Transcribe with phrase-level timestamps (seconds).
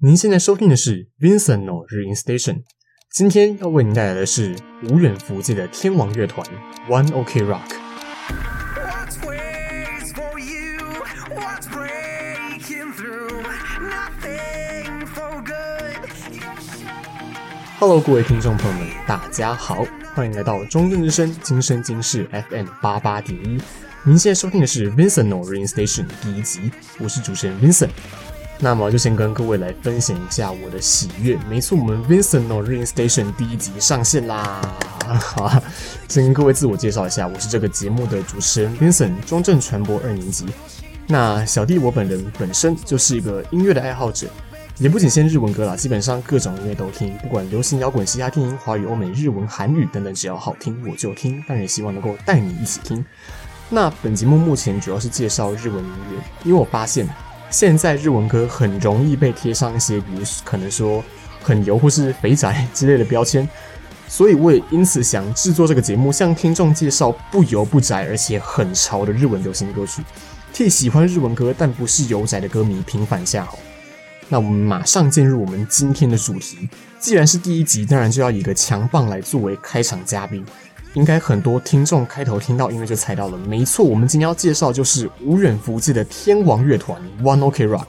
[0.00, 2.64] 您现在收听的是 Vincent No 日音 Station，
[3.10, 4.54] 今天要为您带来的是
[4.90, 6.46] 无远弗届的天王乐团
[6.86, 7.62] One OK Rock。
[17.78, 19.82] Hello，各位听众朋友们，大家好，
[20.14, 23.58] 欢迎来到中正之声今生今世 FM 八八点一。
[24.04, 27.88] 您现在收听的是 Vincent No 日音 Station 第一集，我是主持人 Vincent。
[28.58, 31.36] 那么就先跟各位来分享一下我的喜悦。
[31.48, 34.62] 没错，我们 Vincent No 日音 Station 第一集上线啦！
[35.20, 35.62] 好，
[36.08, 40.46] 先跟各位自我介绍一下，我是这个节目的主持人 Vincent，中正传播二年级。
[41.06, 44.26] 那小弟我本人本身就是一个音乐的爱好者，
[44.78, 51.44] 也不仅限日文歌啦，基本上各种音乐都听，不管流行、摇滚、嘻哈、电音、华语、欧美、日文、韩语等等，只要好听我就听。
[51.46, 53.04] 当然也希望能够带你一起听。
[53.68, 57.06] 那本节目目前主要是介绍日文音乐，因为我发现。
[57.50, 61.02] 现在日文歌很容易被贴上一些，比如可能说
[61.42, 63.48] 很油或是肥宅之类的标签，
[64.08, 70.02] 所以我也因此想制作这个节目，向听众介绍不油不宅而且很潮的日文流行歌曲，
[70.52, 73.58] 替喜欢日文歌但不是油宅的歌迷平反下好。
[74.28, 80.44] 那我们马上进入我们今天的主题，既然是第一集，当然就要以一个强棒来作为开场嘉宾。
[80.95, 87.87] 应该很多听众开头听到音乐就猜到了，没错，我们今天要介绍就是无远弗届的天王乐团 One OK Rock。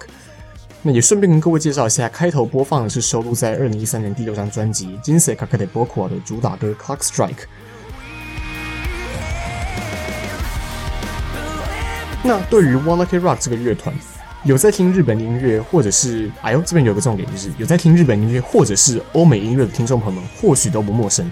[0.82, 7.28] 那也顺便跟各位介绍一下，开头播放的是收录在二零一三年第六张专辑《人生かけて仆は》的主打歌《Clock Strike》。
[12.24, 13.94] 那对于 One OK Rock 这个乐团，
[14.44, 21.30] 有在听日本音乐，或者是哎呦，这边有个重点，就是有在听日本音乐或者是欧美音乐的听众朋友们，或许都不陌生。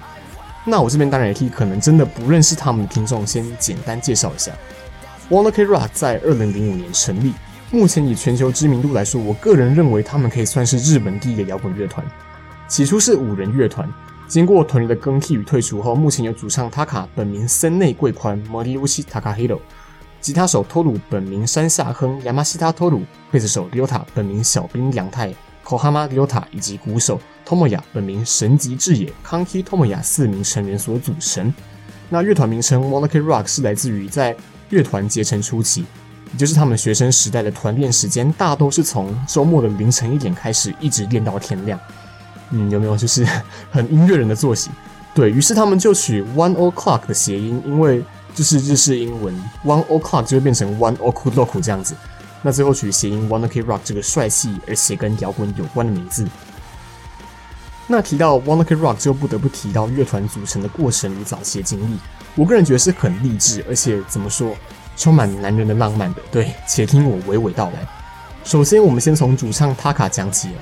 [0.67, 4.51] 那我这边当然也可以可能真的不认识他们的听众先简单介绍一下
[5.29, 7.33] ，One OK Rock 在二零零五年成立，
[7.71, 12.03] 目前以全球知名度来说，我个人认为他们可以算是日本第一个摇滚乐团。
[12.67, 13.87] 起初是五人乐团，
[14.27, 19.59] 经过团员的更替与退出后，目前由主唱 Taka 本名森内贵宽 Moriushi Takahiro，
[20.19, 25.31] 吉他手 Toru 本名山下亨 Yamashita Toru，贝斯手 Ryota 本名小兵良太
[25.63, 27.21] Kohama Ryota，以及鼓手。
[27.45, 31.53] Tomoya 本名神吉智也，康熙 Tomoya 四名成员所组成。
[32.09, 34.35] 那乐团名称 One OK Rock 是来自于在
[34.69, 35.85] 乐团结成初期，
[36.31, 41.79] 也就是他们学生时代的团练时间，大都是从周末的凌晨一点开始，一直练到天亮。
[42.51, 43.25] 嗯，有没有就是
[43.71, 44.69] 很音乐人的作息？
[45.13, 49.33] 对，于是他们就取 One O'Clock 的谐音，因为就是日式英文
[49.63, 51.95] One O'Clock 就会变成 One Oku Roku 这样子。
[52.41, 56.27] 那最后取谐音 One OK Rock 这个帅气而且跟摇滚有关的名字。
[57.87, 61.97] 那提到 One OK Rock，就不得不提到乐团组成的过程与早期经历。
[62.35, 64.55] 我个人觉得是很励志，而且怎么说，
[64.97, 66.21] 充满男人的浪漫的。
[66.31, 67.87] 对，且听我娓娓道来。
[68.43, 70.55] 首先，我们先从主唱 Taka 讲起了。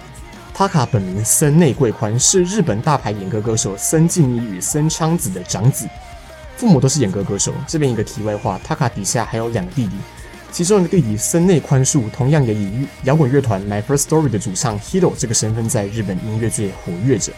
[0.55, 5.87] Taka 本名森内贵宽，是日本大牌演歌歌手森进一与森昌子的长子，
[6.57, 7.53] 父母都是演歌歌手。
[7.65, 9.95] 这边一个题外话，Taka 底下还有两个弟弟。
[10.53, 17.33] 其中一个弟弟森内宽恕，同样也以摇滚乐团 My First Story 的主唱 Hiro 这个身份在日本音乐界活跃着。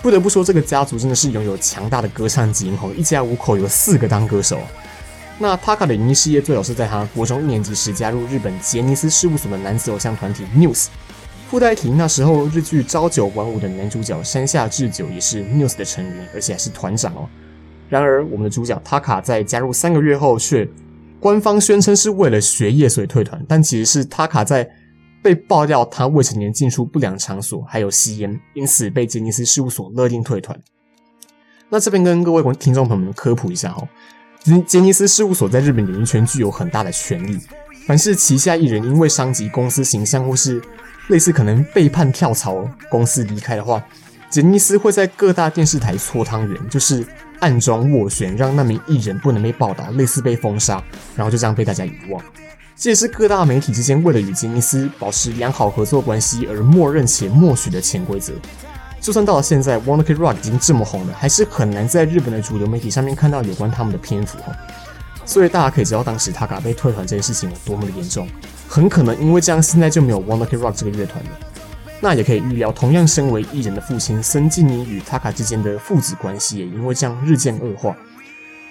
[0.00, 4.60] 不得不说，这个家族真的是拥有强大的歌唱基因，吼，一家五口有四个当歌手。
[5.36, 10.86] 那 Taka 的演艺事业最早是在他国中一年级时加入日本杰尼斯事务所的男子偶像团体 News。
[11.50, 17.28] 附带提，那时候日剧朝九晚五的男主角山下智久也是 News 的成员，而且还是团长哦。
[17.88, 20.68] 然而，我们的主角 Taka 在加入三个月后却。
[21.24, 24.68] 官方宣称是为了学业所以退团，但其实是他卡在
[25.22, 30.60] 被爆料他未成年进出不良场所，还有吸烟，因此被杰尼斯事务所勒令退团。
[31.70, 33.88] 那这边跟各位听众朋友们科普一下哦，
[34.42, 37.40] 杰杰尼斯事务所在日本演艺圈具有很大的权力，
[37.86, 40.60] 凡是旗下艺人因为伤及公司形象或是
[41.08, 43.82] 类似可能背叛跳槽公司离开的话，
[44.28, 47.02] 杰尼斯会在各大电视台搓汤圆，就是。
[47.40, 50.82] 暗中斡旋，让那名艺人不能被报道，类似被封杀，
[51.16, 52.22] 然后就这样被大家遗忘。
[52.76, 58.32] 这也是各大媒体之间为了与吉尼斯保持良好合作关系而默认且默许的潜规则。
[59.00, 64.38] 就算到了现在，One OK Rock 已经这么红了，还是很难在日本的主流媒体上面看到有关他们的篇幅。
[65.26, 68.26] 所以大家可以知道，当时 Taka 被退团这件事情有多么的严重，
[68.68, 71.30] 很可能因为这样，现在就没有 One OK Rock 这个乐团了。
[72.04, 77.96] 那也可以预料，同样身为艺人的父亲森进一与 Taka 之间的父子关系也因为这样日渐恶化。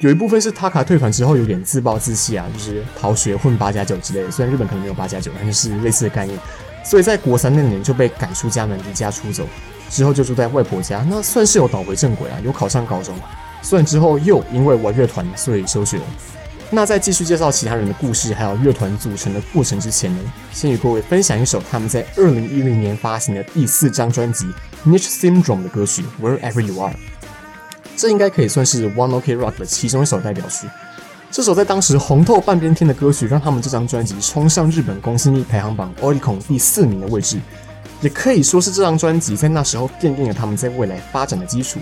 [0.02, 4.30] 有一部分是 Taka 退团之后有点自暴自弃啊，就是逃学混八加九之类的。
[4.30, 6.38] 虽然日本可能没有八加九，但就是类似的概念。
[6.86, 9.48] 所以在国三那年就被赶出家门，离家出走，
[9.90, 13.16] 之后就住在外婆家，那算是有倒回正轨啊，有考上高中。
[13.64, 15.98] 虽然之后又因为玩乐团所以休学。
[16.70, 20.20] 那在继续介绍其他人的故事，还有乐团组成的过程之前呢，
[20.52, 24.46] 先与各位分享一首他们在二零一零年发行的第四张专辑
[24.90, 26.94] 《Niche Syndrome》的歌曲《Wherever You Are》。
[27.96, 30.68] 这应该可以算是 One Ok Rock 的其中一首代表曲。
[31.30, 37.40] 这首在当时红透半边天的歌曲，让他们这张专辑冲上日本公信力排行榜 Oricon 第四名的位置，
[38.02, 41.80] 也可以说是这张专辑在那时候奠定了他们在未来发展的基础。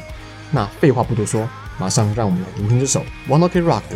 [0.52, 3.96] 那废话不多说，马上让我们来聆听这首 One Ok Rock 的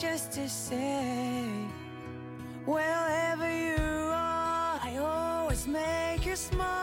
[0.00, 1.44] just to say,
[2.64, 6.79] wherever you are, I always make you smile.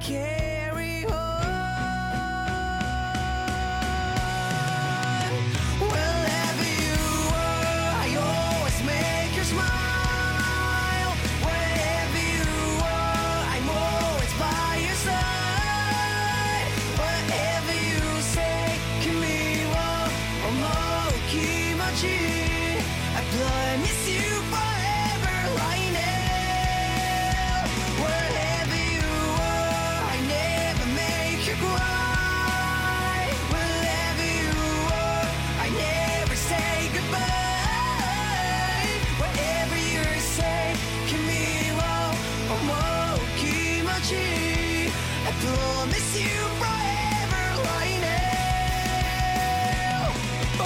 [0.00, 0.29] can't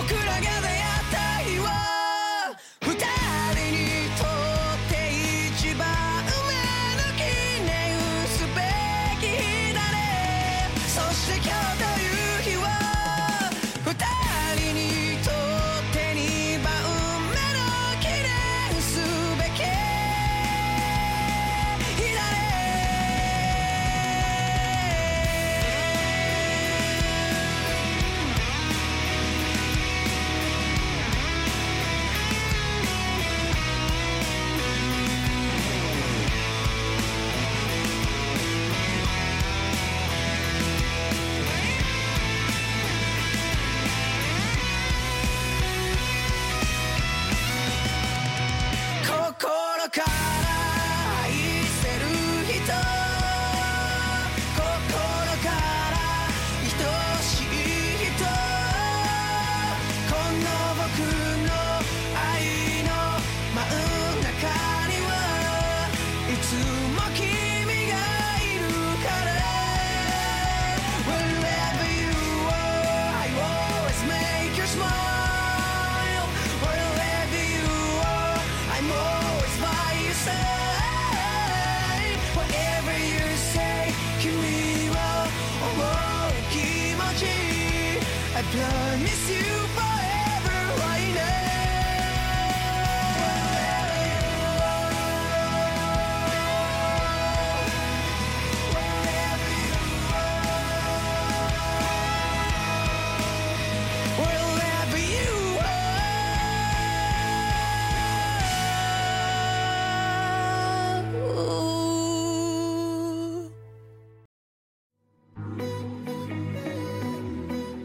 [0.06, 0.83] 僕らが出会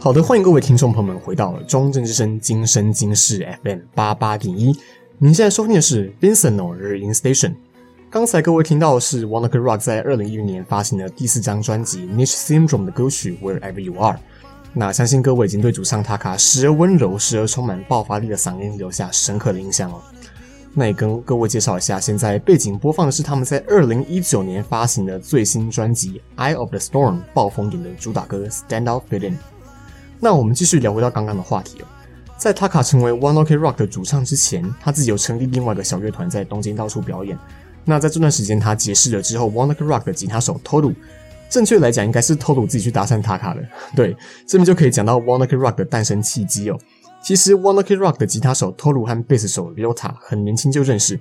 [0.02, 4.74] 好的，欢迎各位听众朋友们回到中正之声今生今世 FM 八八点一。
[5.18, 7.56] 您现在收听的是 Vincent No 日音 Station。
[8.10, 14.16] 刚才各位听到的是 Wanna Ok Rock 在二零一零年发行的第四张专辑《Niche Syndrome》的歌曲《Wherever You Are》。
[14.74, 20.02] 那相信各位已经对主唱 Taka 时而温柔、时而充满爆发力的嗓音留下深刻的印象了。
[20.74, 29.32] 那也跟各位介绍一下，现在背景播放的是他们在二零一九年发行的最新专辑《Eye of the Storm》暴风眼的主打歌《Stand Out Feeling》。
[30.20, 31.86] 那我们继续聊回到刚刚的话题哦，
[32.38, 37.38] 在 Taka 成为 Wanna Ok Rock 的主唱之前，他自己有成立另外一个小乐团，在东京到处表演。
[37.86, 40.94] 那在这段时间，他结识了之后，Wanna Ok Rock 的吉他手 Toru，
[41.50, 43.64] 正确来讲应该是 Toru 自己去搭讪 Taka 的。
[43.96, 46.78] 对，这边就可以讲到 Wanna Ok Rock 的诞生契机哦。
[47.24, 51.20] 其实 Wanna Ok Rock 的吉他手 Toru 和贝斯手 Ryota 很年轻就认识，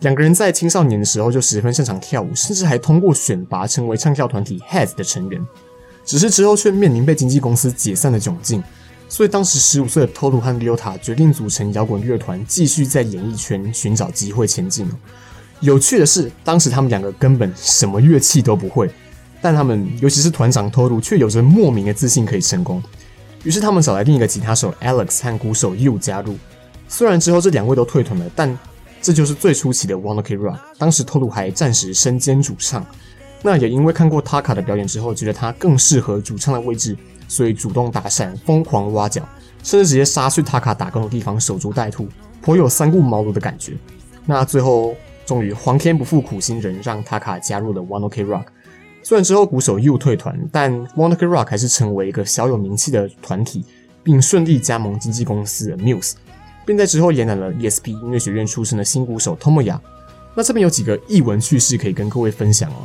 [0.00, 5.46] 两个人在青少年的时候就十分擅长跳舞，甚至还通过选拔成为唱跳团体 Heads 的成员。
[6.08, 8.64] 只是之后却面临被经纪公司解散的窘境，
[9.10, 14.90] 所以当时十五岁的 Toru 和 Ryota 决定组成摇滚乐团，继续在演艺圈寻找机会前进。
[15.60, 18.90] 有趣的是，当时他们两个根本什么乐器都不会，
[19.42, 22.82] 但他们尤其是团长 Toru 却有着莫名的自信可以成功。
[23.44, 26.38] 于是他们找来另一个吉他手 Alex 和鼓手 Yu 加入。
[26.88, 28.58] 虽然之后这两位都退团了，但
[29.02, 30.56] 这就是最初期的 Wanna Ok Rock。
[30.78, 32.86] 当时 Toru 还暂时身兼主唱，
[33.42, 36.96] 那也因为看过 Taka 的表演之后，觉得他更适合主唱的位置，
[37.28, 39.22] 所以主动搭讪，疯狂挖角，
[39.62, 42.08] 甚至直接杀去 Taka 打工的地方守株待兔，
[42.40, 43.74] 颇有三顾茅庐的感觉。
[44.26, 44.94] 那最后。
[45.28, 48.46] 终于，皇天不负苦心人，让 Taka 加入了 Wanna Ok Rock。
[49.02, 53.62] 虽然之后鼓手又退团，但 Wanna Ok Rock 还是成为一个小有名气的团体，
[54.02, 56.14] 并顺利加盟经纪公司 Muse，
[56.64, 59.78] 并在之后延揽了 ESP 音乐学院出身的新鼓手 Tomoya。
[60.34, 62.76] 那这边有几个艺文趣事可以跟各位分享哦。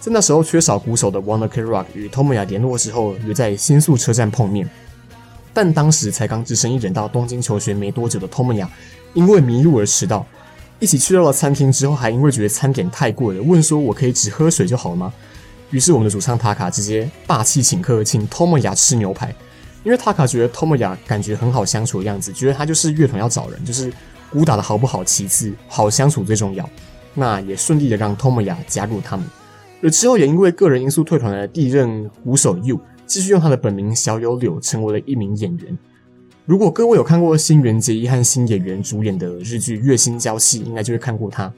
[0.00, 4.68] 在那时候缺少鼓手的 Wanna Ok Rock 与 Tomoya 联络之后，约在新宿车站碰面。
[5.52, 8.68] 但当时才刚只身一人到东京求学没多久的 Tomoya，
[9.12, 10.24] 因为迷路而迟到。
[10.78, 15.12] 一起去到了餐厅之后，还因为觉得餐点太贵了，问说：“我可以只喝水就好了吗？”
[15.70, 19.34] 于是我们的主唱 Taka 直接霸气请客，请 Tomoya 吃牛排。
[19.82, 23.92] 因为 Taka 觉得 Tomoya 感觉很好相处的样子，觉得他就是乐团要找人，就是
[24.30, 26.68] 鼓打的好不好其次，好相处最重要。
[27.14, 29.26] 那也顺利的让 Tomoya 加入他们。
[29.80, 35.78] 而之后也因为个人因素退团的第一任鼓手 Yu 继续用他的本名小友柳成为了一名演员。
[36.44, 41.52] 如果各位有看过新垣结衣和新演员主演的日剧《月薪娇妻》，应该就会看过他。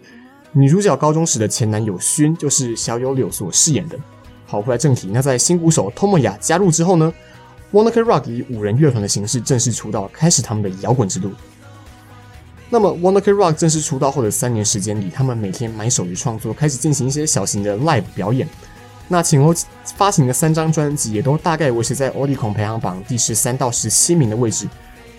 [0.53, 3.97] 女主角高中时的前男友薰就是小友柳所饰演的。
[4.47, 7.13] 好，回来正题，那在新鼓手 Tomoya 加入之后呢
[7.73, 11.31] ，Wanna k Rock 以五人乐团的形式正式出道，开始他们的摇滚之路。
[12.73, 18.49] 那么 Wanna Ok Rock 正式出道后的三年时间里，他们每天埋首于创作，开始进行一些小型的 live 表演。
[19.09, 19.53] 那前后
[19.97, 24.69] 发行的三张专辑也都大概维持在 Oricon 排行榜第十三到十七名的位置，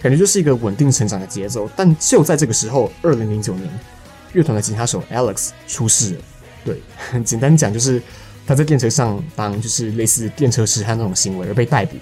[0.01, 1.69] 感觉就是一个稳定成长的节奏。
[1.75, 3.69] 但就在这个时候，二零零九年，
[4.31, 6.21] 乐团的吉他手 Alex 出事了。
[6.63, 6.81] 对，
[7.25, 8.01] 简单讲就是
[8.47, 11.97] 他在电车上当就是类似电车痴汉那种行为而被逮捕，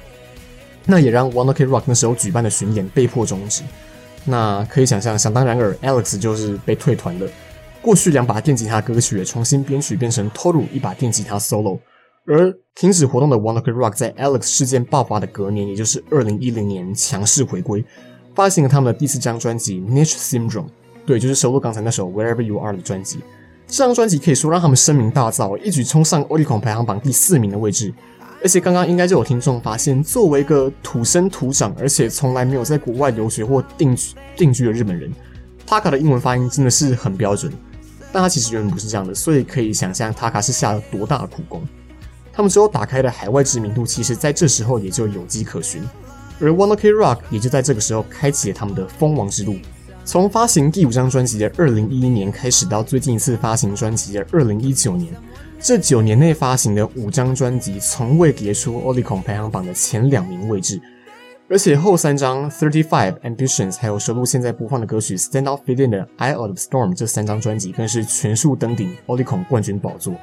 [0.85, 3.63] 那也让 Wanna Ok Rock 那时候举办的巡演被迫终止。
[4.25, 7.27] 那可以想象，想当然尔，Alex 就是被退团了。
[7.81, 11.79] 过去两把电吉他歌曲也重新编曲，变成 Toru 一把电吉他 solo。
[12.27, 17.83] 而停止活动的 Wanna Ok Rock 在 Alex 事件爆发的隔年，也就是二零一零年强势回归，
[18.35, 20.65] 发行了他们的第四张专辑《Niche Syndrome》。
[21.05, 23.19] 对，就是收录刚才那首《Wherever You Are》的专辑。
[23.65, 27.93] 这张专辑可以说让他们声名大噪，一举冲上 Oricon 排行榜第四名的位置。
[28.41, 35.11] 而且刚刚应该就有听众发现，作为一个土生土长，而且从来没有在国外留学或定居定居的日本人
[35.67, 37.51] ，Taka 的英文发音真的是很标准。
[38.11, 41.61] 但他其实原本不是这样的，所以可以想象 Taka 是下了多大的苦功。
[42.31, 45.83] 他们之后打开的海外知名度，其实在这时候也就有迹可循。
[46.39, 49.57] 而 Wanna Ok Rock 也就在这个时候开启了他们的封王之路。
[50.05, 55.13] 从发行第五张专辑的二零一一年开始，到最近一次发行专辑的二零一九年，
[55.61, 60.81] 这九年内发行的五张专辑，从未跌出 Oricon 排行榜的前两名位置。
[61.49, 69.43] 而且后三张 Thirty Five Ambitions 还有收录现在播放的歌曲 Stand Out Fit In 的 Eye of the Storm 这三张专辑更是全数登顶 Oricon
[69.45, 70.13] 冠军宝座。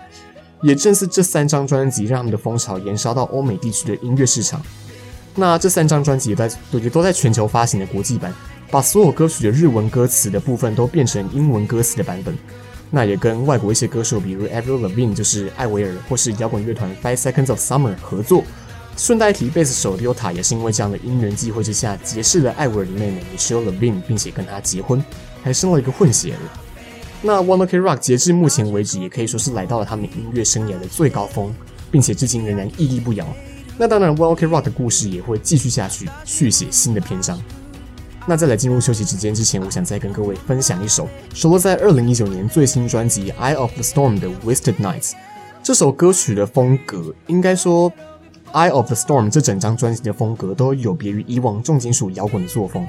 [0.62, 4.62] 也正是这三张专辑让他们的风潮延烧到欧美地区的音乐市场。
[5.34, 8.32] 那这三张专辑也在也都在全球发行的国际版，
[8.70, 12.34] 把所有歌曲的日文歌词的部分都变成英文歌词的版本。
[12.90, 18.44] 那也跟外国一些歌手，比如 Avril Lavigne 就是艾薇儿，或是摇滚乐团 Five Seconds of Summer 合作。
[18.96, 25.04] 顺带提，贝斯手 Ryota 也是因为这样的因缘际会之下，结识了艾薇儿的妹妹 Michelle Lavigne，并且跟她结婚，
[25.42, 26.40] 还生了一个混血儿。
[27.20, 31.52] 那 Wanna Ok Rock 截至目前为止，也可以说是来到了他们音乐生涯的最高峰，
[31.90, 33.26] 并且至今仍然屹立不摇。
[33.76, 37.38] 那当然，One Ok Rock 的故事也会继续下去，续写新的篇章。
[38.28, 45.10] 那在来进入休息时间之前，我想再跟各位分享一首收录在二零一九年最新专辑《Eye of the Storm》的《Wasted Nights》。
[45.62, 47.88] 这首歌曲的风格，应该说，
[48.52, 52.84] 《Eye of the Storm》这整张专辑的风格都有别于以往重金属摇滚的作风。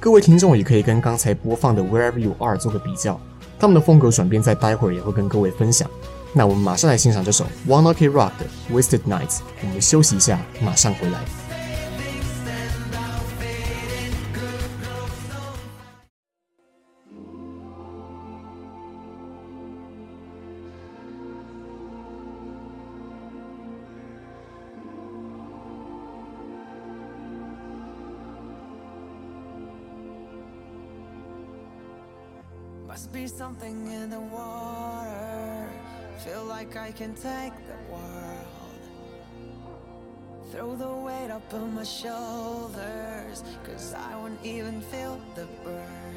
[0.00, 3.20] 各位听众也可以跟刚才播放的《Wherever You Are》做个比较，
[3.58, 5.86] 他们的风格转变在待会儿也会跟各位分享。
[6.32, 9.36] 那我们马上来欣赏这首 One Ok Rock 的《Wasted Nights》。
[9.62, 11.47] 我们休息一下，马上回来。
[33.12, 35.68] be something in the water.
[36.18, 38.46] Feel like I can take the world.
[40.50, 46.07] Throw the weight up on my shoulders, cause I won't even feel the burn.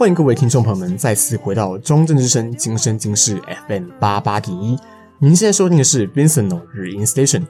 [0.00, 4.74] 欢迎各位听众朋友们再次回到中正之声今生今世 FM 八八点一。
[5.18, 7.42] 您现在收听的是 Vincent 日音 Station。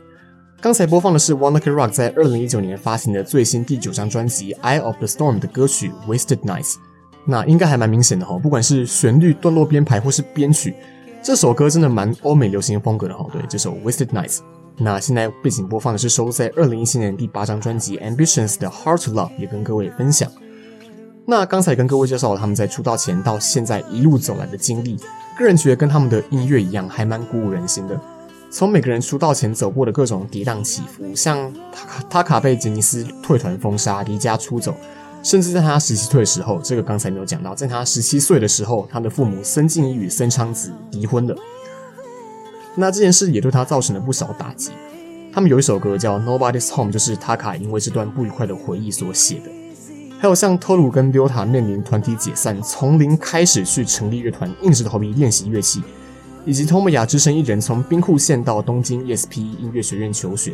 [0.60, 6.72] 刚才播放的是 One Ok Rock 在二零一九年发行的最新第九张专辑《Eye of the Storm》的歌曲《Wasted Nights》。
[7.24, 10.74] 那应该还蛮明显的哈，不管是旋律、段落编排或是编曲，
[11.22, 13.24] 这首歌真的蛮欧美流行风格的哈。
[13.32, 14.38] 对，这首《Wasted Nights》。
[14.76, 20.28] 那现在背景播放的是收录在二零一七年第八张专辑《Ambitions》的《Heart Love》，也跟各位分享。
[21.30, 24.96] 那刚才跟各位介绍了他们在出道前到现在一路走来的经历，
[25.38, 27.96] 个人觉得跟他们的音乐一样，还蛮鼓舞人心的。
[28.50, 34.74] 从每个人出道前走过的各种跌宕起伏，像塔卡塔卡被杰尼斯退团封杀、离家出走，
[35.22, 41.36] 甚至在他十七岁的时候，这个刚才没有讲到，在他十七岁的时候，他的父母森进一与森昌子离婚了。
[42.74, 44.72] 那这件事也对他造成了不少打击。
[45.32, 49.59] 他们有一首歌叫《Nobody's Home》，就是塔卡因为这段不愉快的回忆所写的。
[50.20, 55.82] 还有像托鲁跟 Ryota 面临团体解散，从零开始去成立乐团，硬着头皮练习乐器，
[56.44, 60.52] 以及托木雅只身一人从兵库县到东京 ESP 音乐学院求学，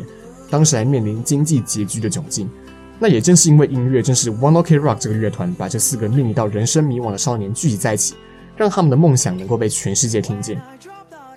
[0.49, 2.49] 当时还面临经济拮据的窘境。
[2.97, 8.15] 那也正是因为音乐，正是 One Ok Rock 这个乐团把这四个面临到人生迷惘的少年聚集在一起，
[8.55, 10.61] 让他们的梦想能够被全世界听见。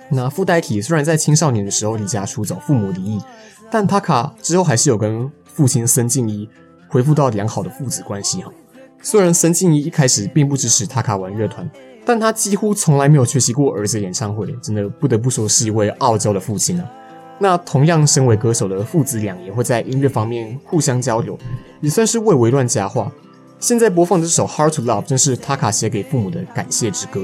[0.09, 3.21] 那附带体虽然在青少年的时候离家出走，父母离异，
[3.73, 6.49] 但 Taka 之后还是有跟父亲森进一。
[6.91, 8.53] 恢复到良好的父子关系哈。
[9.01, 11.67] 虽然森进一一开始并不支持塔卡玩乐团，
[12.05, 16.91] 但他几乎从来没有缺席过儿子演唱会，真的不得不说是一位傲娇的父亲啊。
[17.39, 21.39] 那同样身为歌手的父子俩也会在音乐方面互相交流，
[21.81, 23.11] 也算是未为乱佳话。
[23.59, 27.23] 现在播放这首《Hard to Love》正是塔卡写给父母的感谢之歌。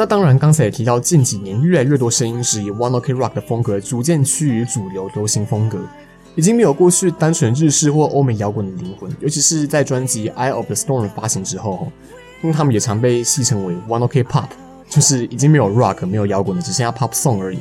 [0.00, 5.78] 那当然，刚才也提到，近几年越来越多声音是以 One Ok Rock 的风格逐渐趋于主流流行风格，
[6.34, 9.14] 已经没有过去单纯日式或欧美摇滚的灵魂。
[9.20, 11.92] 尤其是在专辑《Eye of the Storm》发行之后，
[12.42, 14.48] 因为他们也常被戏称为 One Ok Pop，
[14.88, 17.58] 就是已经没有 Rock 没有摇滚的，只剩下 Pop Song 而已。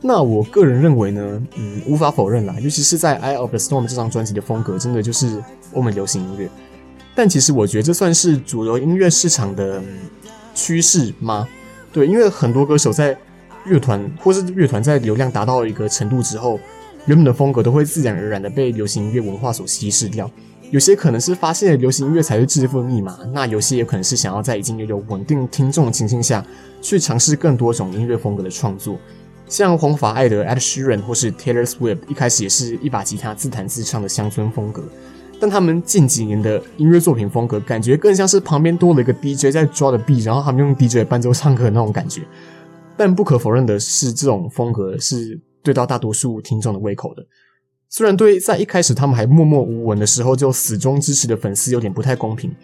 [0.00, 5.40] 那我个人认为呢，嗯，无法否认啦，尤其是在《Eye of the Storm》这张专辑的风格，真的就是
[5.74, 6.50] 欧美流行音乐。
[7.14, 9.80] 但其实我觉得这算是主流音乐市场的
[10.56, 11.46] 趋势吗？
[11.92, 13.16] 对，因为很多歌手在
[13.64, 16.58] 乐团或是乐团在流量达到一个程度之后，
[17.06, 20.30] 原本的风格都会自然而然的被流行音乐文化所稀释掉。
[20.70, 26.44] 有些可能是发现流行音乐才是致富密码，那有些也可能是想要在已经拥有稳定听众的情形下
[26.82, 28.98] 去尝试更多种音乐风格的创作。
[29.46, 34.82] 像红发艾德 Ed Sheeran 或是 Taylor Swift，一开始也是一把吉他自弹自唱的乡村风格。
[35.40, 42.22] 但他们近几年的音乐作品风格，感觉更像是旁边多了一个 DJ 在抓的 B，然后他们用 DJ 伴奏唱歌的那种感觉。
[42.96, 47.24] 但不可否认的是，这种风格是对到大多数听众的胃口的。
[47.88, 52.54] 虽然对在一开始他们还默默无闻的时候就死忠支持的粉丝有点不太公平，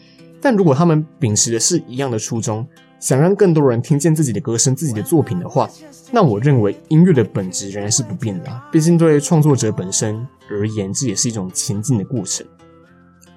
[0.41, 2.67] 但如果他们秉持的是一样的初衷，
[2.99, 5.71] 想让更多人听见自己的歌声、自己的作品的话，
[6.11, 8.63] 那我认为音乐的本质仍然是不变的。
[8.73, 12.45] 毕竟对创作者本身而言，这也是一种前进的过程。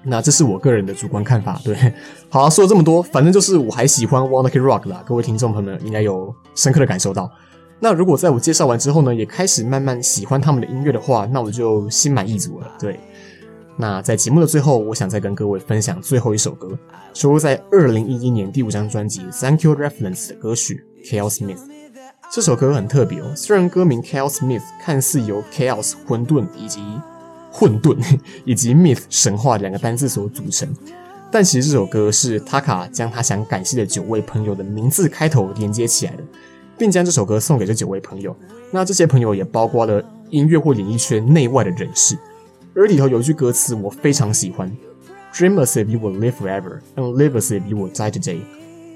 [0.08, 1.76] 那这是我个人的主观看法，对。
[2.28, 7.30] 好啊，说了这么多，反正就是我还喜欢 One Ok Rock 啦，各位听众朋友们应该有深刻的感受到。
[7.80, 12.98] 那如果在我介绍完之后呢，也开始慢慢喜欢他们的音乐的话，那我就心满意足了，对。
[13.76, 16.76] 那在节目的最后，我想再跟各位分享最后一首歌，
[17.14, 21.58] 收录在二零一一年第五张专辑《Thank You Reference》的歌曲《Chaos Myth》。
[22.32, 26.80] 这首歌很特别哦，虽然歌名《Chaos Myth》看似由 Chaos 混沌以及
[27.58, 27.98] 混沌
[28.44, 30.68] 以及 myth 神话两个单字所组成，
[31.28, 36.22] 但其实这首歌是 Taka 将他想感谢的九位朋友的名字开头连接起来的，
[36.78, 38.36] 并将这首歌送给这九位朋友。
[38.70, 42.16] 那这些朋友也包括了音乐或演艺圈内外的人士。
[42.76, 44.70] 而里头有一句歌词我非常喜欢
[45.34, 48.38] ：“Dream as if you will live forever, and live as if you will die today。”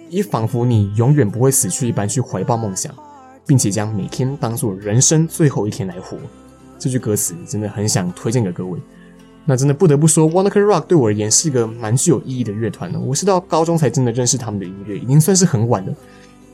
[0.09, 2.95] 以仿佛你永远不会死去一般去怀抱梦想，
[3.45, 6.17] 并且将每天当作人生最后一天来活。
[6.83, 8.77] 这句歌词真的很想推荐给各位。
[9.45, 12.99] 那真的不得不说，One Ok Rock 对我而言是一个蛮具有意义的乐团的。
[12.99, 15.95] 我是到高中才真的认识他们的音乐，已经算是很晚了。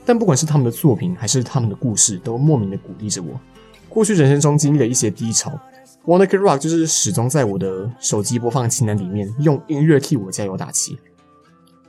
[0.05, 3.41] 但不管是他们的作品，还是他们的故事，都莫名的鼓励着我。
[3.89, 5.59] 过去人生中经历了一些低潮
[6.05, 10.99] ，One Ok Rock 就是始终在我的手机播放清单里面，用音乐替我加油打气。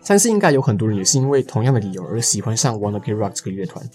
[0.02, 3.86] 相信应该有很多人也是因为同样的理由而喜欢上 One Ok Rock 这个乐团。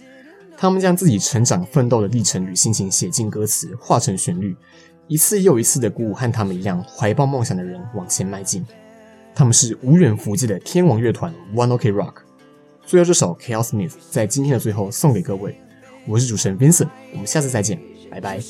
[0.56, 4.56] 他们将自己成长奋斗的历程与心情写进歌词，化成旋律，
[5.08, 8.64] 一次又一次的鼓舞和他们一样怀抱梦想的人往前迈进。
[9.34, 12.14] 他们是无远弗届的天王乐团 One Ok Rock。
[12.86, 15.58] 最后这首 Chaos Myth 在今天的最后送给各位，
[16.06, 18.40] 我是主持人 Vincent，我们下次再见，拜拜。